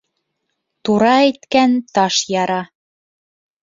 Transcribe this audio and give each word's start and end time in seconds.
Тура 0.89 1.13
әйткән 1.19 1.79
таш 1.95 2.21
яра. 2.41 2.61